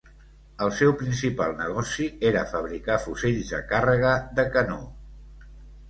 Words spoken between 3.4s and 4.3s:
de càrrega